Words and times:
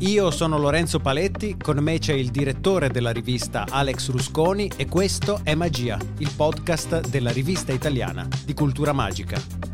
Io 0.00 0.30
sono 0.32 0.58
Lorenzo 0.58 0.98
Paletti, 0.98 1.56
con 1.56 1.78
me 1.78 1.98
c'è 1.98 2.14
il 2.14 2.30
direttore 2.30 2.90
della 2.90 3.12
rivista 3.12 3.64
Alex 3.68 4.10
Rusconi 4.10 4.70
e 4.76 4.86
questo 4.86 5.40
è 5.44 5.54
Magia, 5.54 5.96
il 6.18 6.32
podcast 6.34 7.08
della 7.08 7.30
rivista 7.30 7.72
italiana 7.72 8.26
di 8.44 8.54
cultura 8.54 8.92
magica. 8.92 9.73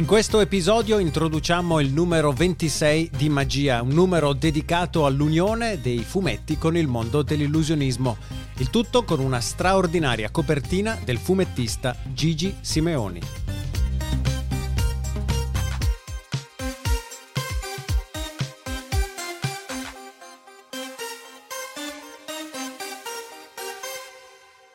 In 0.00 0.06
questo 0.06 0.40
episodio 0.40 0.98
introduciamo 0.98 1.78
il 1.78 1.92
numero 1.92 2.32
26 2.32 3.10
di 3.18 3.28
Magia, 3.28 3.82
un 3.82 3.90
numero 3.90 4.32
dedicato 4.32 5.04
all'unione 5.04 5.78
dei 5.78 5.98
fumetti 5.98 6.56
con 6.56 6.74
il 6.74 6.86
mondo 6.86 7.20
dell'illusionismo. 7.20 8.16
Il 8.56 8.70
tutto 8.70 9.04
con 9.04 9.20
una 9.20 9.40
straordinaria 9.40 10.30
copertina 10.30 10.98
del 11.04 11.18
fumettista 11.18 11.94
Gigi 12.14 12.56
Simeoni. 12.62 13.20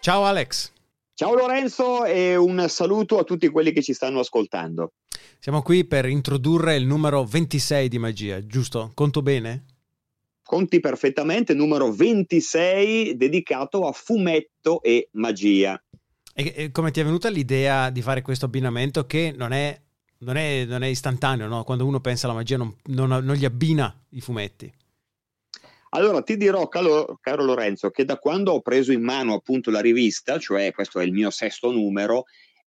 Ciao 0.02 0.24
Alex. 0.24 0.72
Ciao 1.16 1.34
Lorenzo 1.34 2.06
e 2.06 2.36
un 2.36 2.68
saluto 2.68 3.18
a 3.18 3.24
tutti 3.24 3.48
quelli 3.48 3.72
che 3.72 3.82
ci 3.82 3.94
stanno 3.94 4.20
ascoltando. 4.20 4.92
Siamo 5.46 5.62
qui 5.62 5.86
per 5.86 6.08
introdurre 6.08 6.76
il 6.76 6.88
numero 6.88 7.24
26 7.24 7.88
di 7.88 8.00
magia, 8.00 8.44
giusto? 8.48 8.90
Conto 8.96 9.22
bene? 9.22 9.66
Conti 10.42 10.80
perfettamente, 10.80 11.54
numero 11.54 11.92
26 11.92 13.16
dedicato 13.16 13.86
a 13.88 13.92
fumetto 13.92 14.82
e 14.82 15.10
magia. 15.12 15.80
E, 16.34 16.54
e 16.56 16.72
come 16.72 16.90
ti 16.90 17.00
è 17.00 17.04
venuta 17.04 17.30
l'idea 17.30 17.92
di 17.92 18.02
fare 18.02 18.24
questo 18.24 18.46
abbinamento 18.46 19.06
che 19.06 19.36
non 19.38 19.52
è, 19.52 19.80
non 20.22 20.36
è, 20.36 20.66
non 20.66 20.82
è 20.82 20.88
istantaneo, 20.88 21.46
no? 21.46 21.64
Quando 21.64 21.86
uno 21.86 22.00
pensa 22.00 22.26
alla 22.26 22.38
magia 22.38 22.58
non, 22.58 22.76
non, 22.86 23.10
non 23.10 23.36
gli 23.36 23.46
abbina 23.46 23.96
i 24.10 24.22
fumetti. 24.22 24.74
Allora 25.90 26.24
ti 26.24 26.38
dirò, 26.38 26.68
caro, 26.68 27.20
caro, 27.22 27.44
Lorenzo, 27.44 27.92
che 27.92 28.04
da 28.04 28.18
quando 28.18 28.52
ho 28.52 28.62
preso 28.62 28.92
in 28.92 29.04
mano 29.04 29.36
appunto 29.36 29.70
la 29.70 29.80
rivista, 29.80 30.40
cioè 30.40 30.72
questo 30.74 31.00
è 31.00 31.04
il 31.04 31.14
mio 31.14 31.30
sesto 31.30 31.72
numero, 31.72 32.26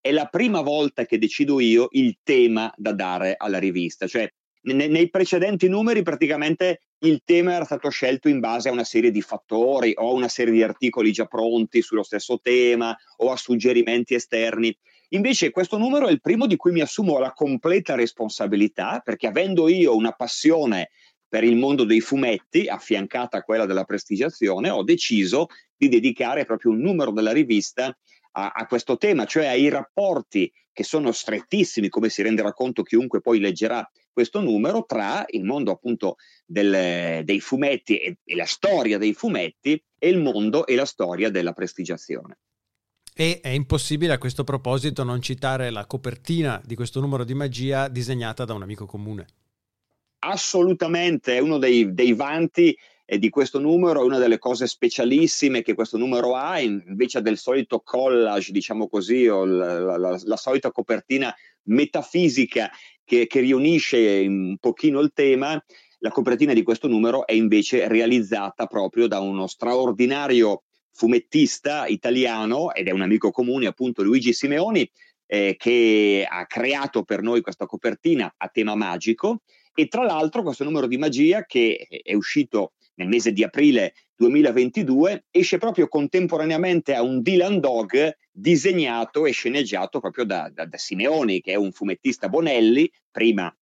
è 0.09 0.11
la 0.11 0.25
prima 0.25 0.62
volta 0.62 1.05
che 1.05 1.19
decido 1.19 1.61
io 1.61 1.89
il 1.91 2.20
tema 2.23 2.73
da 2.78 2.92
dare 2.92 3.34
alla 3.37 3.59
rivista. 3.59 4.06
Cioè, 4.06 4.27
ne, 4.62 4.87
nei 4.87 5.11
precedenti 5.11 5.69
numeri 5.69 6.01
praticamente 6.01 6.81
il 7.01 7.20
tema 7.27 7.53
era 7.53 7.67
stato 7.67 7.91
scelto 7.91 8.31
in 8.31 8.41
base 8.41 8.70
a 8.70 8.73
una 8.73 8.84
serie 8.84 9.11
di 9.11 9.20
fattori 9.20 9.92
o 9.95 10.09
a 10.09 10.12
una 10.14 10.29
serie 10.29 10.55
di 10.55 10.62
articoli 10.62 11.12
già 11.12 11.27
pronti 11.27 11.83
sullo 11.83 12.03
stesso 12.03 12.41
tema 12.41 12.97
o 13.19 13.31
a 13.31 13.36
suggerimenti 13.36 14.14
esterni. 14.14 14.75
Invece 15.11 15.51
questo 15.51 15.77
numero 15.77 16.06
è 16.06 16.11
il 16.11 16.23
primo 16.23 16.47
di 16.47 16.56
cui 16.56 16.73
mi 16.73 16.81
assumo 16.81 17.19
la 17.19 17.33
completa 17.33 17.95
responsabilità 17.95 19.03
perché 19.05 19.27
avendo 19.27 19.69
io 19.69 19.95
una 19.95 20.12
passione 20.12 20.89
per 21.29 21.45
il 21.45 21.56
mondo 21.56 21.84
dei 21.84 22.01
fumetti, 22.01 22.67
affiancata 22.67 23.36
a 23.36 23.42
quella 23.42 23.67
della 23.67 23.84
prestigiazione, 23.84 24.70
ho 24.70 24.83
deciso 24.83 25.48
di 25.77 25.91
dedicare 25.91 26.47
proprio 26.47 26.70
un 26.73 26.79
numero 26.79 27.12
della 27.12 27.33
rivista 27.33 27.95
a, 28.33 28.51
a, 28.51 28.67
questo 28.67 28.97
tema, 28.97 29.25
cioè 29.25 29.47
ai 29.47 29.69
rapporti 29.69 30.53
che 30.73 30.84
sono 30.84 31.12
strettissimi, 31.12 31.89
come 31.89 32.09
si 32.09 32.23
renderà 32.23 32.53
conto 32.53 32.83
chiunque 32.83 33.20
poi 33.20 33.41
leggerà 33.41 33.89
questo 34.12 34.41
numero, 34.41 34.85
tra 34.87 35.25
il 35.29 35.45
mondo 35.45 35.70
appunto 35.70 36.17
del, 36.45 37.25
dei 37.25 37.41
fumetti 37.41 37.98
e, 37.98 38.19
e 38.25 38.37
la 38.37 38.47
storia 38.47 38.98
dei 38.98 39.12
fumetti 39.12 39.83
e 39.98 40.09
il 40.09 40.19
mondo 40.19 40.67
e 40.67 40.75
la 40.75 40.86
storia 40.86 41.30
della 41.30 41.52
prestigiazione. 41.52 42.39
E 43.14 43.41
è 43.41 43.48
impossibile 43.48 44.13
a 44.13 44.19
questo 44.19 44.45
proposito 44.45 45.02
non 45.02 45.20
citare 45.20 45.70
la 45.70 45.86
copertina 45.86 46.61
di 46.64 46.77
questo 46.77 47.01
numero 47.01 47.25
di 47.25 47.35
magia 47.35 47.89
disegnata 47.89 48.45
da 48.45 48.55
un 48.55 48.63
amico 48.63 48.86
comune 48.86 49.27
assolutamente 50.20 51.36
è 51.36 51.39
uno 51.39 51.58
dei, 51.58 51.92
dei 51.92 52.13
vanti 52.14 52.77
eh, 53.11 53.19
di 53.19 53.30
questo 53.30 53.58
numero, 53.58 54.02
è 54.02 54.05
una 54.05 54.19
delle 54.19 54.36
cose 54.36 54.67
specialissime 54.67 55.63
che 55.63 55.73
questo 55.73 55.96
numero 55.96 56.35
ha, 56.35 56.61
invece 56.61 57.23
del 57.23 57.39
solito 57.39 57.80
collage, 57.80 58.52
diciamo 58.52 58.86
così, 58.86 59.27
o 59.27 59.46
la, 59.46 59.79
la, 59.79 59.96
la, 59.96 60.20
la 60.23 60.36
solita 60.36 60.70
copertina 60.70 61.35
metafisica 61.64 62.70
che, 63.02 63.27
che 63.27 63.41
riunisce 63.41 64.27
un 64.27 64.58
pochino 64.61 65.01
il 65.01 65.13
tema, 65.14 65.63
la 66.01 66.11
copertina 66.11 66.52
di 66.52 66.63
questo 66.63 66.86
numero 66.86 67.27
è 67.27 67.33
invece 67.33 67.89
realizzata 67.89 68.67
proprio 68.67 69.07
da 69.07 69.20
uno 69.20 69.46
straordinario 69.46 70.64
fumettista 70.92 71.86
italiano 71.86 72.75
ed 72.75 72.89
è 72.89 72.90
un 72.90 73.01
amico 73.01 73.30
comune 73.30 73.69
appunto 73.69 74.02
Luigi 74.02 74.35
Simeoni 74.35 74.89
eh, 75.27 75.57
che 75.57 76.27
ha 76.29 76.45
creato 76.45 77.05
per 77.05 77.23
noi 77.23 77.40
questa 77.40 77.64
copertina 77.64 78.35
a 78.36 78.48
tema 78.48 78.75
magico. 78.75 79.40
E 79.75 79.86
tra 79.86 80.02
l'altro 80.02 80.42
questo 80.42 80.64
numero 80.64 80.86
di 80.86 80.98
magia 80.98 81.45
che 81.46 81.86
è 82.02 82.13
uscito 82.13 82.73
nel 82.98 83.09
mese 83.09 83.33
di 83.33 83.42
aprile 83.42 83.95
2022 84.17 85.27
esce 85.31 85.59
proprio 85.59 85.89
contemporaneamente 85.89 86.95
a 86.95 87.03
un 87.03 87.23
Dylan 87.23 87.61
Dog 87.61 88.17
disegnato 88.31 89.27
e 89.27 89.33
sceneggiato 89.33 90.01
proprio 90.01 90.25
da, 90.25 90.51
da, 90.53 90.67
da 90.67 90.77
Simeoni 90.77 91.41
che 91.41 91.53
è 91.53 91.57
un 91.57 91.73
fumettista 91.73 92.29
Bonelli, 92.29 92.91
prima 93.11 93.53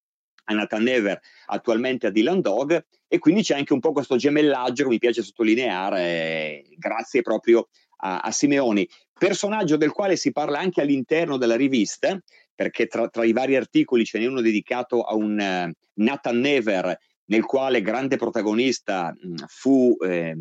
a 0.49 0.53
Nathan 0.53 0.83
Never, 0.83 1.19
attualmente 1.47 2.07
a 2.07 2.09
Dylan 2.09 2.41
Dog 2.41 2.85
e 3.07 3.19
quindi 3.19 3.43
c'è 3.43 3.55
anche 3.55 3.73
un 3.73 3.79
po' 3.79 3.91
questo 3.91 4.15
gemellaggio 4.15 4.83
che 4.83 4.89
mi 4.89 4.97
piace 4.97 5.21
sottolineare 5.21 6.63
grazie 6.77 7.21
proprio 7.21 7.67
a, 7.97 8.19
a 8.19 8.31
Simeoni, 8.31 8.87
personaggio 9.17 9.77
del 9.77 9.91
quale 9.91 10.15
si 10.15 10.31
parla 10.31 10.59
anche 10.59 10.81
all'interno 10.81 11.37
della 11.37 11.55
rivista 11.55 12.19
perché 12.55 12.87
tra, 12.87 13.07
tra, 13.07 13.23
i 13.23 13.33
vari 13.33 13.55
articoli 13.55 14.03
ce 14.03 14.17
n'è 14.17 14.25
uno 14.25 14.41
dedicato 14.41 15.03
a 15.03 15.13
un 15.13 15.33
uh, 15.33 15.71
Nathan 16.01 16.39
Never, 16.39 16.97
nel 17.27 17.43
quale 17.45 17.81
grande 17.81 18.17
protagonista 18.17 19.15
mh, 19.17 19.45
fu 19.47 19.95
eh, 20.01 20.35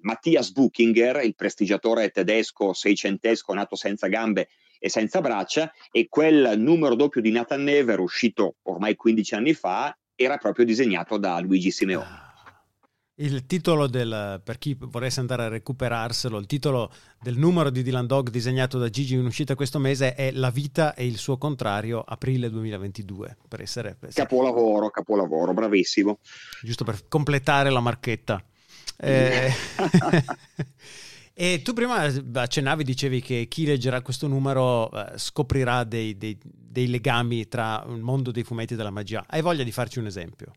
Mattias 0.00 0.52
Buchinger, 0.52 1.24
il 1.24 1.34
prestigiatore 1.34 2.10
tedesco 2.10 2.72
seicentesco 2.72 3.52
nato 3.54 3.76
senza 3.76 4.08
gambe 4.08 4.48
e 4.78 4.88
senza 4.88 5.20
braccia, 5.20 5.72
e 5.90 6.08
quel 6.08 6.58
numero 6.58 6.94
doppio 6.94 7.20
di 7.20 7.30
Nathan 7.30 7.62
Never, 7.62 8.00
uscito 8.00 8.56
ormai 8.62 8.94
15 8.96 9.34
anni 9.34 9.54
fa, 9.54 9.96
era 10.14 10.36
proprio 10.36 10.64
disegnato 10.64 11.16
da 11.16 11.38
Luigi 11.40 11.70
Simeone. 11.70 12.33
Il 13.16 13.46
titolo 13.46 13.86
del, 13.86 14.40
per 14.42 14.58
chi 14.58 14.76
volesse 14.76 15.20
andare 15.20 15.44
a 15.44 15.48
recuperarselo, 15.48 16.36
il 16.36 16.46
titolo 16.46 16.92
del 17.20 17.38
numero 17.38 17.70
di 17.70 17.84
Dylan 17.84 18.08
Dog 18.08 18.28
disegnato 18.28 18.76
da 18.76 18.90
Gigi 18.90 19.14
in 19.14 19.24
uscita 19.24 19.54
questo 19.54 19.78
mese 19.78 20.14
è 20.14 20.32
La 20.32 20.50
vita 20.50 20.94
e 20.94 21.06
il 21.06 21.16
suo 21.16 21.38
contrario, 21.38 22.02
aprile 22.04 22.50
2022, 22.50 23.36
per 23.46 23.60
essere... 23.60 23.94
Per 23.94 24.12
capolavoro, 24.12 24.90
capolavoro, 24.90 25.54
bravissimo. 25.54 26.18
Giusto 26.60 26.82
per 26.82 27.06
completare 27.06 27.70
la 27.70 27.78
marchetta. 27.78 28.44
Eh, 28.96 29.52
e 31.32 31.62
tu 31.62 31.72
prima 31.72 32.10
accennavi, 32.32 32.82
dicevi 32.82 33.20
che 33.20 33.46
chi 33.48 33.64
leggerà 33.64 34.02
questo 34.02 34.26
numero 34.26 34.90
eh, 34.90 35.16
scoprirà 35.18 35.84
dei, 35.84 36.18
dei, 36.18 36.36
dei 36.42 36.88
legami 36.88 37.46
tra 37.46 37.84
il 37.88 38.00
mondo 38.00 38.32
dei 38.32 38.42
fumetti 38.42 38.72
e 38.72 38.76
della 38.76 38.90
magia. 38.90 39.24
Hai 39.28 39.40
voglia 39.40 39.62
di 39.62 39.70
farci 39.70 40.00
un 40.00 40.06
esempio? 40.06 40.52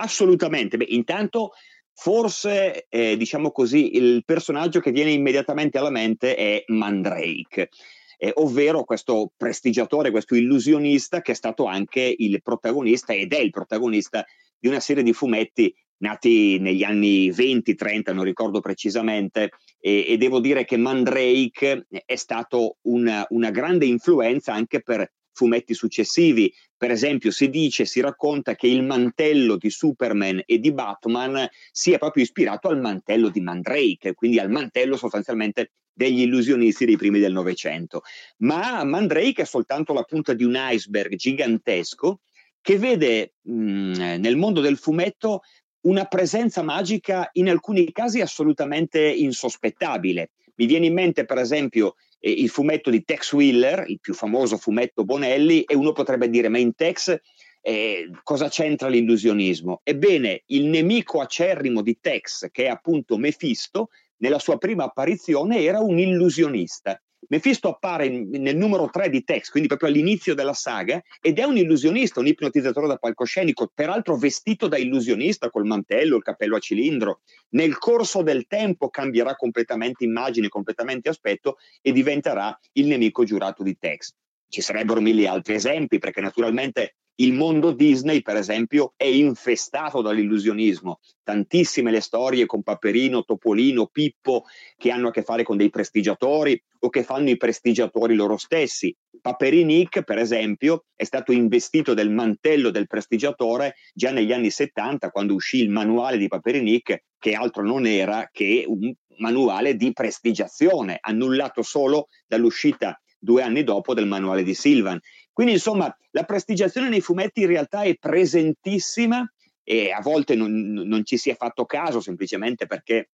Assolutamente. 0.00 0.76
Beh, 0.76 0.86
intanto 0.88 1.52
forse, 1.92 2.86
eh, 2.88 3.16
diciamo 3.16 3.50
così, 3.50 3.96
il 3.96 4.24
personaggio 4.24 4.80
che 4.80 4.90
viene 4.90 5.10
immediatamente 5.10 5.78
alla 5.78 5.90
mente 5.90 6.34
è 6.34 6.64
Mandrake. 6.68 7.68
Eh, 8.16 8.32
ovvero 8.36 8.84
questo 8.84 9.32
prestigiatore, 9.36 10.10
questo 10.10 10.34
illusionista 10.34 11.20
che 11.20 11.32
è 11.32 11.34
stato 11.34 11.64
anche 11.64 12.14
il 12.16 12.40
protagonista 12.42 13.12
ed 13.12 13.32
è 13.32 13.38
il 13.38 13.50
protagonista 13.50 14.24
di 14.58 14.68
una 14.68 14.80
serie 14.80 15.02
di 15.02 15.12
fumetti 15.12 15.74
nati 15.98 16.58
negli 16.58 16.82
anni 16.82 17.30
20-30, 17.30 18.14
non 18.14 18.24
ricordo 18.24 18.60
precisamente, 18.60 19.50
e, 19.78 20.06
e, 20.08 20.16
devo 20.16 20.40
dire 20.40 20.64
che 20.64 20.78
Mandrake 20.78 21.86
è 22.06 22.16
stato 22.16 22.76
una, 22.82 23.26
una 23.30 23.50
grande 23.50 23.84
influenza 23.84 24.54
anche 24.54 24.82
per 24.82 25.10
fumetti 25.40 25.72
successivi. 25.72 26.52
Per 26.76 26.90
esempio, 26.90 27.30
si 27.30 27.48
dice, 27.48 27.86
si 27.86 28.00
racconta 28.00 28.54
che 28.54 28.66
il 28.66 28.82
mantello 28.82 29.56
di 29.56 29.70
Superman 29.70 30.42
e 30.44 30.58
di 30.58 30.70
Batman 30.70 31.48
sia 31.72 31.96
proprio 31.96 32.24
ispirato 32.24 32.68
al 32.68 32.78
mantello 32.78 33.30
di 33.30 33.40
Mandrake, 33.40 34.12
quindi 34.12 34.38
al 34.38 34.50
mantello 34.50 34.98
sostanzialmente 34.98 35.72
degli 35.94 36.20
illusionisti 36.20 36.84
dei 36.84 36.98
primi 36.98 37.20
del 37.20 37.32
Novecento. 37.32 38.02
Ma 38.38 38.84
Mandrake 38.84 39.42
è 39.42 39.46
soltanto 39.46 39.94
la 39.94 40.02
punta 40.02 40.34
di 40.34 40.44
un 40.44 40.56
iceberg 40.56 41.14
gigantesco 41.14 42.20
che 42.60 42.76
vede 42.76 43.36
mh, 43.40 44.18
nel 44.18 44.36
mondo 44.36 44.60
del 44.60 44.76
fumetto 44.76 45.40
una 45.86 46.04
presenza 46.04 46.62
magica 46.62 47.30
in 47.32 47.48
alcuni 47.48 47.90
casi 47.92 48.20
assolutamente 48.20 49.00
insospettabile. 49.00 50.32
Mi 50.56 50.66
viene 50.66 50.86
in 50.86 50.92
mente, 50.92 51.24
per 51.24 51.38
esempio, 51.38 51.94
eh, 52.20 52.30
il 52.30 52.48
fumetto 52.48 52.90
di 52.90 53.02
Tex 53.02 53.32
Wheeler, 53.32 53.84
il 53.88 53.98
più 54.00 54.14
famoso 54.14 54.56
fumetto 54.56 55.04
Bonelli, 55.04 55.62
e 55.62 55.74
uno 55.74 55.92
potrebbe 55.92 56.28
dire, 56.28 56.48
ma 56.48 56.58
in 56.58 56.74
Tex 56.74 57.18
eh, 57.62 58.10
cosa 58.22 58.48
c'entra 58.48 58.88
l'illusionismo? 58.88 59.80
Ebbene, 59.82 60.42
il 60.46 60.66
nemico 60.66 61.20
acerrimo 61.20 61.82
di 61.82 61.98
Tex, 62.00 62.48
che 62.50 62.64
è 62.64 62.68
appunto 62.68 63.16
Mefisto, 63.16 63.88
nella 64.18 64.38
sua 64.38 64.58
prima 64.58 64.84
apparizione 64.84 65.62
era 65.62 65.80
un 65.80 65.98
illusionista. 65.98 67.00
Mefisto 67.28 67.68
appare 67.68 68.08
nel 68.08 68.56
numero 68.56 68.88
3 68.90 69.08
di 69.10 69.22
Tex, 69.22 69.50
quindi 69.50 69.68
proprio 69.68 69.88
all'inizio 69.88 70.34
della 70.34 70.54
saga, 70.54 71.02
ed 71.20 71.38
è 71.38 71.44
un 71.44 71.56
illusionista, 71.56 72.18
un 72.18 72.26
ipnotizzatore 72.26 72.86
da 72.86 72.96
palcoscenico, 72.96 73.70
peraltro 73.72 74.16
vestito 74.16 74.66
da 74.68 74.78
illusionista 74.78 75.50
col 75.50 75.66
mantello, 75.66 76.16
il 76.16 76.22
cappello 76.22 76.56
a 76.56 76.60
cilindro. 76.60 77.20
Nel 77.50 77.78
corso 77.78 78.22
del 78.22 78.46
tempo 78.46 78.88
cambierà 78.88 79.36
completamente 79.36 80.04
immagine, 80.04 80.48
completamente 80.48 81.08
aspetto 81.08 81.58
e 81.80 81.92
diventerà 81.92 82.58
il 82.72 82.86
nemico 82.86 83.24
giurato 83.24 83.62
di 83.62 83.76
Tex. 83.78 84.14
Ci 84.48 84.60
sarebbero 84.62 85.00
mille 85.00 85.28
altri 85.28 85.54
esempi, 85.54 85.98
perché 85.98 86.20
naturalmente 86.20 86.96
il 87.20 87.34
mondo 87.34 87.72
Disney, 87.72 88.22
per 88.22 88.36
esempio, 88.36 88.94
è 88.96 89.04
infestato 89.04 90.00
dall'illusionismo. 90.00 91.00
Tantissime 91.22 91.90
le 91.90 92.00
storie 92.00 92.46
con 92.46 92.62
Paperino, 92.62 93.24
Topolino, 93.24 93.86
Pippo 93.86 94.44
che 94.76 94.90
hanno 94.90 95.08
a 95.08 95.10
che 95.10 95.22
fare 95.22 95.42
con 95.42 95.56
dei 95.56 95.70
prestigiatori 95.70 96.60
o 96.80 96.88
che 96.88 97.02
fanno 97.02 97.28
i 97.28 97.36
prestigiatori 97.36 98.14
loro 98.14 98.38
stessi. 98.38 98.94
Paperinic, 99.20 100.02
per 100.02 100.16
esempio, 100.16 100.86
è 100.96 101.04
stato 101.04 101.32
investito 101.32 101.92
del 101.92 102.10
mantello 102.10 102.70
del 102.70 102.86
prestigiatore 102.86 103.74
già 103.92 104.10
negli 104.12 104.32
anni 104.32 104.50
70, 104.50 105.10
quando 105.10 105.34
uscì 105.34 105.60
il 105.60 105.68
manuale 105.68 106.16
di 106.16 106.26
Paperinic, 106.26 107.02
che 107.18 107.34
altro 107.34 107.62
non 107.62 107.86
era 107.86 108.30
che 108.32 108.64
un 108.66 108.90
manuale 109.18 109.76
di 109.76 109.92
prestigiazione, 109.92 110.96
annullato 110.98 111.60
solo 111.60 112.06
dall'uscita 112.26 112.98
due 113.20 113.42
anni 113.42 113.62
dopo 113.62 113.94
del 113.94 114.06
manuale 114.06 114.42
di 114.42 114.54
Silvan. 114.54 114.98
Quindi 115.32 115.52
insomma 115.54 115.94
la 116.10 116.24
prestigiazione 116.24 116.88
nei 116.88 117.00
fumetti 117.00 117.42
in 117.42 117.46
realtà 117.46 117.82
è 117.82 117.96
presentissima 117.96 119.30
e 119.62 119.92
a 119.92 120.00
volte 120.00 120.34
non, 120.34 120.72
non 120.72 121.04
ci 121.04 121.16
si 121.16 121.30
è 121.30 121.36
fatto 121.36 121.64
caso 121.66 122.00
semplicemente 122.00 122.66
perché 122.66 123.10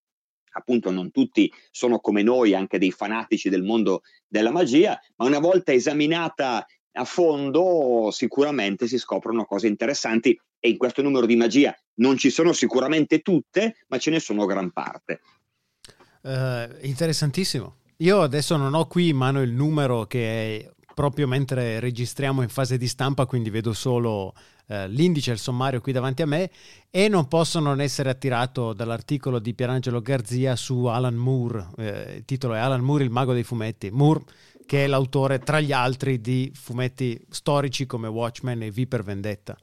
appunto 0.56 0.90
non 0.90 1.10
tutti 1.10 1.52
sono 1.70 1.98
come 1.98 2.22
noi, 2.22 2.54
anche 2.54 2.78
dei 2.78 2.90
fanatici 2.90 3.50
del 3.50 3.62
mondo 3.62 4.02
della 4.26 4.50
magia, 4.50 4.98
ma 5.16 5.26
una 5.26 5.38
volta 5.38 5.72
esaminata 5.72 6.64
a 6.92 7.04
fondo 7.04 8.08
sicuramente 8.10 8.86
si 8.86 8.96
scoprono 8.96 9.44
cose 9.44 9.66
interessanti 9.66 10.38
e 10.58 10.70
in 10.70 10.78
questo 10.78 11.02
numero 11.02 11.26
di 11.26 11.36
magia 11.36 11.76
non 11.96 12.16
ci 12.16 12.30
sono 12.30 12.52
sicuramente 12.52 13.20
tutte, 13.20 13.84
ma 13.88 13.98
ce 13.98 14.10
ne 14.10 14.18
sono 14.18 14.46
gran 14.46 14.70
parte. 14.72 15.20
Uh, 16.22 16.74
interessantissimo. 16.80 17.76
Io 17.98 18.20
adesso 18.20 18.56
non 18.56 18.74
ho 18.74 18.86
qui 18.86 19.08
in 19.08 19.16
mano 19.16 19.40
il 19.40 19.52
numero 19.52 20.04
che 20.04 20.58
è 20.58 20.70
proprio 20.94 21.26
mentre 21.26 21.80
registriamo 21.80 22.42
in 22.42 22.48
fase 22.48 22.76
di 22.76 22.88
stampa, 22.88 23.24
quindi 23.24 23.48
vedo 23.48 23.72
solo 23.72 24.34
eh, 24.68 24.86
l'indice 24.88 25.32
il 25.32 25.38
sommario 25.38 25.80
qui 25.80 25.92
davanti 25.92 26.22
a 26.22 26.26
me 26.26 26.50
e 26.90 27.08
non 27.08 27.26
posso 27.28 27.58
non 27.58 27.80
essere 27.80 28.10
attirato 28.10 28.72
dall'articolo 28.74 29.38
di 29.38 29.54
Pierangelo 29.54 30.02
Garzia 30.02 30.56
su 30.56 30.84
Alan 30.84 31.14
Moore. 31.14 31.68
Eh, 31.78 32.16
il 32.16 32.24
titolo 32.24 32.54
è 32.54 32.58
Alan 32.58 32.82
Moore, 32.82 33.04
il 33.04 33.10
mago 33.10 33.32
dei 33.32 33.44
fumetti. 33.44 33.90
Moore 33.90 34.24
che 34.66 34.84
è 34.84 34.86
l'autore, 34.88 35.38
tra 35.38 35.60
gli 35.60 35.72
altri, 35.72 36.20
di 36.20 36.50
fumetti 36.52 37.18
storici 37.30 37.86
come 37.86 38.08
Watchmen 38.08 38.62
e 38.62 38.70
V 38.70 38.86
per 38.86 39.04
Vendetta. 39.04 39.56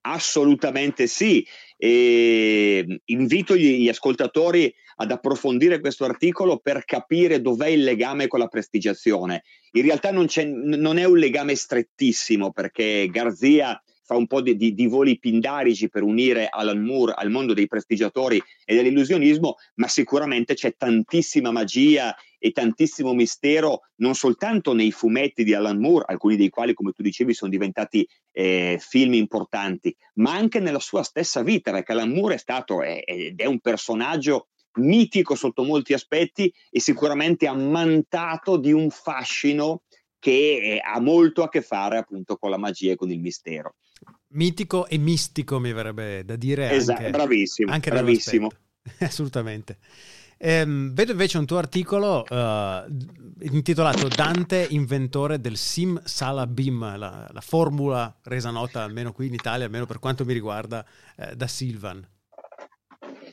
Assolutamente 0.00 1.06
sì. 1.06 1.46
E 1.76 3.00
invito 3.04 3.54
gli, 3.54 3.82
gli 3.82 3.88
ascoltatori 3.88 4.74
ad 5.00 5.10
approfondire 5.10 5.80
questo 5.80 6.04
articolo 6.04 6.58
per 6.58 6.84
capire 6.84 7.40
dov'è 7.40 7.68
il 7.68 7.82
legame 7.82 8.26
con 8.26 8.38
la 8.38 8.48
prestigiazione. 8.48 9.42
In 9.72 9.82
realtà 9.82 10.10
non, 10.10 10.26
non 10.34 10.98
è 10.98 11.04
un 11.04 11.18
legame 11.18 11.54
strettissimo 11.54 12.52
perché 12.52 13.08
Garzia 13.10 13.80
fa 14.08 14.16
un 14.16 14.26
po' 14.26 14.40
di, 14.40 14.56
di, 14.56 14.72
di, 14.72 14.86
voli 14.86 15.18
pindarici 15.18 15.90
per 15.90 16.02
unire 16.02 16.48
Alan 16.48 16.82
Moore 16.82 17.12
al 17.14 17.30
mondo 17.30 17.52
dei 17.52 17.66
prestigiatori 17.66 18.42
e 18.64 18.74
dell'illusionismo, 18.74 19.56
ma 19.74 19.86
sicuramente 19.86 20.54
c'è 20.54 20.74
tantissima 20.76 21.50
magia 21.50 22.16
e 22.38 22.52
tantissimo 22.52 23.12
mistero, 23.12 23.80
non 23.96 24.14
soltanto 24.14 24.72
nei 24.72 24.92
fumetti 24.92 25.44
di 25.44 25.52
Alan 25.52 25.78
Moore, 25.78 26.06
alcuni 26.08 26.36
dei 26.36 26.48
quali, 26.48 26.72
come 26.72 26.92
tu 26.92 27.02
dicevi, 27.02 27.34
sono 27.34 27.50
diventati 27.50 28.08
eh, 28.32 28.78
film 28.80 29.12
importanti, 29.12 29.94
ma 30.14 30.32
anche 30.32 30.58
nella 30.58 30.80
sua 30.80 31.02
stessa 31.02 31.42
vita, 31.42 31.70
perché 31.70 31.92
Alan 31.92 32.10
Moore 32.10 32.36
è 32.36 32.38
stato 32.38 32.82
ed 32.82 33.38
è 33.38 33.44
un 33.44 33.60
personaggio 33.60 34.46
mitico 34.78 35.34
sotto 35.34 35.62
molti 35.64 35.92
aspetti 35.92 36.52
e 36.70 36.80
sicuramente 36.80 37.46
ammantato 37.46 38.56
di 38.56 38.72
un 38.72 38.90
fascino 38.90 39.82
che 40.18 40.30
eh, 40.30 40.80
ha 40.82 41.00
molto 41.00 41.42
a 41.42 41.48
che 41.48 41.62
fare 41.62 41.98
appunto 41.98 42.36
con 42.36 42.50
la 42.50 42.58
magia 42.58 42.92
e 42.92 42.96
con 42.96 43.10
il 43.10 43.20
mistero. 43.20 43.76
Mitico 44.28 44.86
e 44.86 44.98
mistico 44.98 45.58
mi 45.58 45.72
verrebbe 45.72 46.24
da 46.24 46.36
dire. 46.36 46.70
Esatto, 46.70 47.00
anche, 47.00 47.10
bravissimo. 47.10 47.72
Anche 47.72 47.90
bravissimo. 47.90 48.50
Assolutamente. 49.00 49.78
Ehm, 50.40 50.92
vedo 50.92 51.12
invece 51.12 51.36
un 51.38 51.46
tuo 51.46 51.58
articolo 51.58 52.24
uh, 52.28 52.96
intitolato 53.40 54.06
Dante, 54.06 54.66
inventore 54.70 55.40
del 55.40 55.56
Sim 55.56 56.00
Salabim, 56.04 56.96
la, 56.96 57.28
la 57.28 57.40
formula 57.40 58.16
resa 58.22 58.50
nota 58.50 58.84
almeno 58.84 59.12
qui 59.12 59.26
in 59.26 59.34
Italia, 59.34 59.64
almeno 59.64 59.86
per 59.86 59.98
quanto 59.98 60.24
mi 60.24 60.32
riguarda, 60.32 60.86
eh, 61.16 61.34
da 61.34 61.48
Silvan. 61.48 62.06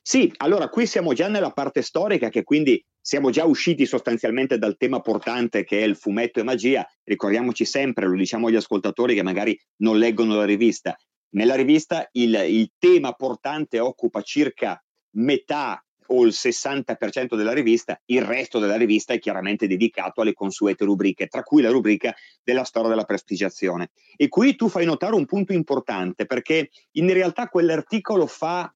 Sì, 0.07 0.31
allora 0.37 0.69
qui 0.69 0.85
siamo 0.85 1.13
già 1.13 1.27
nella 1.29 1.49
parte 1.49 1.81
storica 1.81 2.29
che 2.29 2.43
quindi 2.43 2.79
siamo 3.01 3.31
già 3.31 3.43
usciti 3.43 3.87
sostanzialmente 3.87 4.59
dal 4.59 4.77
tema 4.77 4.99
portante 4.99 5.63
che 5.63 5.79
è 5.79 5.83
il 5.83 5.95
fumetto 5.95 6.39
e 6.39 6.43
magia. 6.43 6.87
Ricordiamoci 7.03 7.65
sempre, 7.65 8.05
lo 8.05 8.15
diciamo 8.15 8.45
agli 8.45 8.55
ascoltatori 8.55 9.15
che 9.15 9.23
magari 9.23 9.59
non 9.77 9.97
leggono 9.97 10.35
la 10.35 10.45
rivista. 10.45 10.95
Nella 11.29 11.55
rivista 11.55 12.07
il, 12.11 12.35
il 12.47 12.69
tema 12.77 13.13
portante 13.13 13.79
occupa 13.79 14.21
circa 14.21 14.79
metà 15.15 15.83
o 16.09 16.23
il 16.23 16.33
60% 16.35 17.35
della 17.35 17.53
rivista, 17.53 17.99
il 18.05 18.21
resto 18.21 18.59
della 18.59 18.77
rivista 18.77 19.13
è 19.13 19.17
chiaramente 19.17 19.65
dedicato 19.65 20.21
alle 20.21 20.33
consuete 20.33 20.85
rubriche, 20.85 21.25
tra 21.25 21.41
cui 21.41 21.63
la 21.63 21.71
rubrica 21.71 22.13
della 22.43 22.63
storia 22.63 22.89
della 22.89 23.05
prestigiazione. 23.05 23.89
E 24.15 24.27
qui 24.27 24.55
tu 24.55 24.69
fai 24.69 24.85
notare 24.85 25.15
un 25.15 25.25
punto 25.25 25.51
importante 25.51 26.27
perché 26.27 26.69
in 26.91 27.11
realtà 27.11 27.47
quell'articolo 27.47 28.27
fa 28.27 28.71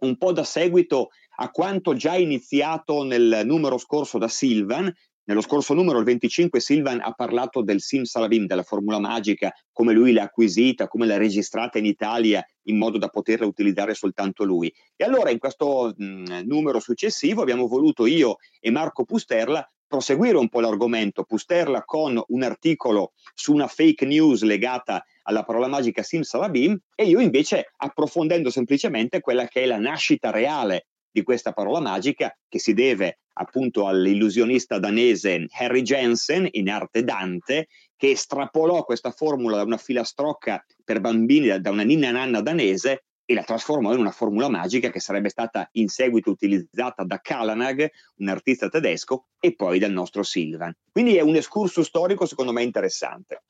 un 0.00 0.16
po' 0.16 0.32
da 0.32 0.44
seguito 0.44 1.10
a 1.36 1.50
quanto 1.50 1.94
già 1.94 2.16
iniziato 2.16 3.02
nel 3.04 3.42
numero 3.44 3.78
scorso 3.78 4.18
da 4.18 4.28
Silvan. 4.28 4.92
Nello 5.24 5.42
scorso 5.42 5.74
numero, 5.74 5.98
il 5.98 6.04
25, 6.04 6.58
Silvan 6.58 7.00
ha 7.00 7.12
parlato 7.12 7.60
del 7.60 7.82
Sim 7.82 8.04
Salabim, 8.04 8.46
della 8.46 8.62
formula 8.62 8.98
magica, 8.98 9.52
come 9.72 9.92
lui 9.92 10.12
l'ha 10.12 10.22
acquisita, 10.22 10.88
come 10.88 11.06
l'ha 11.06 11.18
registrata 11.18 11.76
in 11.76 11.84
Italia 11.84 12.42
in 12.62 12.78
modo 12.78 12.96
da 12.96 13.08
poterla 13.08 13.44
utilizzare 13.44 13.92
soltanto 13.92 14.44
lui. 14.44 14.72
E 14.96 15.04
allora 15.04 15.30
in 15.30 15.38
questo 15.38 15.92
mh, 15.94 16.44
numero 16.44 16.80
successivo 16.80 17.42
abbiamo 17.42 17.66
voluto 17.66 18.06
io 18.06 18.36
e 18.58 18.70
Marco 18.70 19.04
Pusterla 19.04 19.70
proseguire 19.88 20.36
un 20.36 20.48
po' 20.48 20.60
l'argomento, 20.60 21.24
Pusterla 21.24 21.82
con 21.84 22.22
un 22.28 22.42
articolo 22.42 23.12
su 23.34 23.52
una 23.52 23.66
fake 23.66 24.04
news 24.04 24.42
legata 24.42 25.04
alla 25.22 25.42
parola 25.42 25.66
magica 25.66 26.02
Simsalabim 26.02 26.78
e 26.94 27.06
io 27.06 27.18
invece 27.18 27.72
approfondendo 27.76 28.50
semplicemente 28.50 29.20
quella 29.20 29.48
che 29.48 29.62
è 29.62 29.66
la 29.66 29.78
nascita 29.78 30.30
reale 30.30 30.86
di 31.10 31.22
questa 31.22 31.52
parola 31.52 31.80
magica 31.80 32.36
che 32.48 32.58
si 32.58 32.74
deve 32.74 33.20
appunto 33.34 33.86
all'illusionista 33.86 34.78
danese 34.78 35.46
Harry 35.58 35.82
Jensen 35.82 36.46
in 36.50 36.68
arte 36.68 37.02
Dante 37.02 37.68
che 37.96 38.10
estrapolò 38.10 38.84
questa 38.84 39.10
formula 39.10 39.56
da 39.56 39.62
una 39.62 39.76
filastrocca 39.76 40.64
per 40.84 41.00
bambini 41.00 41.60
da 41.60 41.70
una 41.70 41.82
ninna 41.82 42.10
nanna 42.10 42.40
danese 42.40 43.04
e 43.30 43.34
la 43.34 43.42
trasformò 43.42 43.92
in 43.92 43.98
una 43.98 44.10
formula 44.10 44.48
magica 44.48 44.88
che 44.88 45.00
sarebbe 45.00 45.28
stata 45.28 45.68
in 45.72 45.88
seguito 45.88 46.30
utilizzata 46.30 47.04
da 47.04 47.20
Kalanag, 47.20 47.86
un 48.16 48.28
artista 48.28 48.70
tedesco, 48.70 49.26
e 49.38 49.54
poi 49.54 49.78
dal 49.78 49.92
nostro 49.92 50.22
Silvan. 50.22 50.74
Quindi 50.90 51.16
è 51.16 51.20
un 51.20 51.36
escurso 51.36 51.82
storico 51.82 52.24
secondo 52.24 52.52
me 52.52 52.62
interessante. 52.62 53.42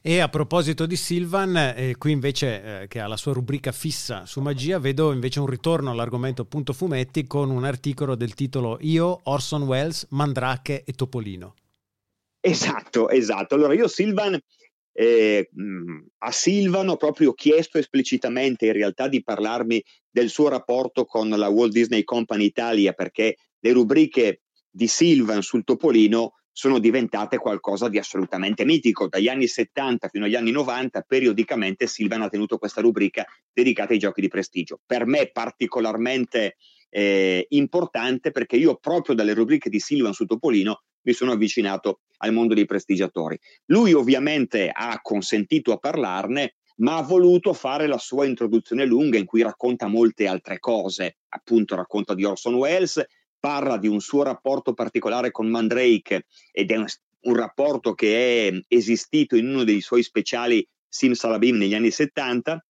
E 0.00 0.20
a 0.20 0.30
proposito 0.30 0.86
di 0.86 0.96
Silvan, 0.96 1.54
eh, 1.54 1.96
qui 1.98 2.12
invece 2.12 2.62
eh, 2.82 2.88
che 2.88 2.98
ha 2.98 3.06
la 3.06 3.18
sua 3.18 3.34
rubrica 3.34 3.72
fissa 3.72 4.24
su 4.24 4.40
magia, 4.40 4.78
vedo 4.78 5.12
invece 5.12 5.38
un 5.38 5.46
ritorno 5.46 5.90
all'argomento 5.90 6.40
appunto 6.40 6.72
fumetti 6.72 7.26
con 7.26 7.50
un 7.50 7.64
articolo 7.64 8.14
del 8.14 8.32
titolo 8.32 8.78
Io, 8.80 9.20
Orson 9.24 9.64
Welles, 9.64 10.06
Mandrake 10.12 10.82
e 10.82 10.92
Topolino. 10.94 11.56
Esatto, 12.40 13.10
esatto. 13.10 13.54
Allora 13.54 13.74
io 13.74 13.86
Silvan, 13.86 14.40
eh, 14.92 15.50
a 16.18 16.30
Silvano 16.32 16.96
proprio 16.96 17.32
chiesto 17.32 17.78
esplicitamente 17.78 18.66
in 18.66 18.72
realtà 18.72 19.08
di 19.08 19.22
parlarmi 19.22 19.82
del 20.10 20.28
suo 20.28 20.48
rapporto 20.48 21.04
con 21.04 21.28
la 21.28 21.48
Walt 21.48 21.72
Disney 21.72 22.04
Company 22.04 22.44
Italia 22.44 22.92
perché 22.92 23.36
le 23.58 23.72
rubriche 23.72 24.42
di 24.68 24.86
Silvan 24.86 25.42
sul 25.42 25.64
Topolino 25.64 26.34
sono 26.52 26.78
diventate 26.78 27.38
qualcosa 27.38 27.88
di 27.88 27.98
assolutamente 27.98 28.64
mitico. 28.64 29.08
Dagli 29.08 29.28
anni 29.28 29.46
70 29.46 30.08
fino 30.08 30.24
agli 30.24 30.34
anni 30.34 30.50
90, 30.50 31.02
periodicamente 31.02 31.86
Silvan 31.86 32.22
ha 32.22 32.28
tenuto 32.28 32.58
questa 32.58 32.80
rubrica 32.80 33.24
dedicata 33.52 33.92
ai 33.92 33.98
giochi 33.98 34.20
di 34.20 34.28
prestigio. 34.28 34.80
Per 34.84 35.06
me 35.06 35.30
particolarmente 35.32 36.56
eh, 36.90 37.46
importante 37.50 38.30
perché 38.30 38.56
io 38.56 38.76
proprio 38.76 39.14
dalle 39.14 39.32
rubriche 39.32 39.70
di 39.70 39.78
Silvan 39.78 40.12
su 40.12 40.26
Topolino 40.26 40.82
mi 41.02 41.12
sono 41.12 41.32
avvicinato 41.32 42.00
al 42.18 42.32
mondo 42.32 42.54
dei 42.54 42.66
prestigiatori. 42.66 43.38
Lui 43.66 43.92
ovviamente 43.92 44.70
ha 44.72 44.98
consentito 45.00 45.72
a 45.72 45.78
parlarne, 45.78 46.56
ma 46.76 46.96
ha 46.96 47.02
voluto 47.02 47.52
fare 47.52 47.86
la 47.86 47.98
sua 47.98 48.26
introduzione 48.26 48.84
lunga 48.84 49.18
in 49.18 49.26
cui 49.26 49.42
racconta 49.42 49.86
molte 49.86 50.26
altre 50.26 50.58
cose. 50.58 51.18
Appunto 51.28 51.74
racconta 51.74 52.14
di 52.14 52.24
Orson 52.24 52.54
Welles, 52.54 53.04
parla 53.38 53.78
di 53.78 53.88
un 53.88 54.00
suo 54.00 54.22
rapporto 54.22 54.74
particolare 54.74 55.30
con 55.30 55.48
Mandrake 55.48 56.26
ed 56.52 56.70
è 56.70 56.76
un, 56.76 56.86
un 57.22 57.36
rapporto 57.36 57.94
che 57.94 58.48
è 58.48 58.60
esistito 58.68 59.36
in 59.36 59.48
uno 59.48 59.64
dei 59.64 59.80
suoi 59.80 60.02
speciali 60.02 60.66
Simsalabim 60.88 61.56
negli 61.56 61.74
anni 61.74 61.90
70 61.90 62.64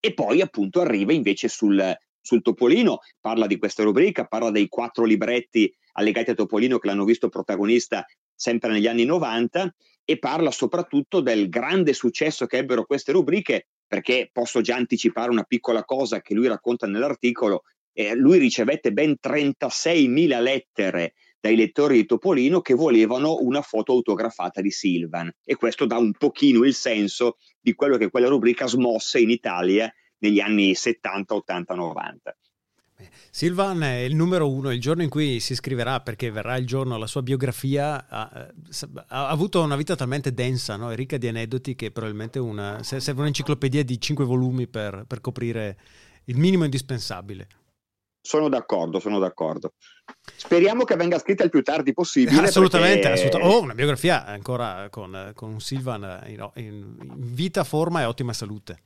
e 0.00 0.14
poi 0.14 0.40
appunto 0.40 0.80
arriva 0.80 1.12
invece 1.12 1.48
sul, 1.48 1.96
sul 2.28 2.42
Topolino, 2.42 2.98
parla 3.18 3.46
di 3.46 3.56
questa 3.56 3.82
rubrica, 3.82 4.26
parla 4.26 4.50
dei 4.50 4.68
quattro 4.68 5.04
libretti 5.04 5.74
allegati 5.92 6.30
a 6.30 6.34
Topolino 6.34 6.78
che 6.78 6.86
l'hanno 6.86 7.06
visto 7.06 7.30
protagonista 7.30 8.04
sempre 8.34 8.70
negli 8.70 8.86
anni 8.86 9.06
90 9.06 9.74
e 10.04 10.18
parla 10.18 10.50
soprattutto 10.50 11.20
del 11.20 11.48
grande 11.48 11.94
successo 11.94 12.44
che 12.44 12.58
ebbero 12.58 12.84
queste 12.84 13.12
rubriche 13.12 13.68
perché 13.86 14.28
posso 14.30 14.60
già 14.60 14.76
anticipare 14.76 15.30
una 15.30 15.44
piccola 15.44 15.84
cosa 15.84 16.20
che 16.20 16.34
lui 16.34 16.48
racconta 16.48 16.86
nell'articolo, 16.86 17.62
eh, 17.94 18.14
lui 18.14 18.36
ricevette 18.36 18.92
ben 18.92 19.16
36.000 19.18 20.42
lettere 20.42 21.14
dai 21.40 21.56
lettori 21.56 21.96
di 21.96 22.04
Topolino 22.04 22.60
che 22.60 22.74
volevano 22.74 23.38
una 23.40 23.62
foto 23.62 23.92
autografata 23.92 24.60
di 24.60 24.70
Silvan 24.70 25.32
e 25.42 25.56
questo 25.56 25.86
dà 25.86 25.96
un 25.96 26.12
pochino 26.12 26.64
il 26.64 26.74
senso 26.74 27.38
di 27.58 27.72
quello 27.72 27.96
che 27.96 28.10
quella 28.10 28.28
rubrica 28.28 28.66
smosse 28.66 29.18
in 29.18 29.30
Italia 29.30 29.90
negli 30.18 30.40
anni 30.40 30.74
70, 30.74 31.34
80, 31.34 31.74
90. 31.74 32.36
Silvan 33.30 33.82
è 33.82 33.98
il 33.98 34.16
numero 34.16 34.50
uno, 34.50 34.72
il 34.72 34.80
giorno 34.80 35.02
in 35.02 35.08
cui 35.08 35.38
si 35.38 35.54
scriverà, 35.54 36.00
perché 36.00 36.30
verrà 36.30 36.56
il 36.56 36.66
giorno, 36.66 36.96
la 36.96 37.06
sua 37.06 37.22
biografia 37.22 38.08
ha, 38.08 38.48
ha 39.06 39.28
avuto 39.28 39.62
una 39.62 39.76
vita 39.76 39.94
talmente 39.94 40.32
densa 40.32 40.76
no? 40.76 40.90
e 40.90 40.96
ricca 40.96 41.16
di 41.16 41.28
aneddoti 41.28 41.76
che 41.76 41.92
probabilmente 41.92 42.38
una, 42.40 42.82
serve 42.82 43.20
un'enciclopedia 43.20 43.84
di 43.84 44.00
cinque 44.00 44.24
volumi 44.24 44.66
per, 44.66 45.04
per 45.06 45.20
coprire 45.20 45.78
il 46.24 46.36
minimo 46.36 46.64
indispensabile. 46.64 47.46
Sono 48.20 48.48
d'accordo, 48.48 48.98
sono 48.98 49.18
d'accordo. 49.18 49.72
Speriamo 50.36 50.84
che 50.84 50.96
venga 50.96 51.18
scritta 51.18 51.44
il 51.44 51.50
più 51.50 51.62
tardi 51.62 51.92
possibile. 51.92 52.42
Assolutamente, 52.42 53.08
perché... 53.08 53.26
assolutamente. 53.26 53.54
Oh, 53.54 53.62
una 53.62 53.74
biografia 53.74 54.26
ancora 54.26 54.88
con, 54.90 55.32
con 55.34 55.60
Silvan 55.60 56.24
in, 56.26 56.50
in, 56.56 56.96
vita, 57.16 57.64
forma 57.64 58.02
e 58.02 58.04
ottima 58.04 58.32
salute. 58.32 58.80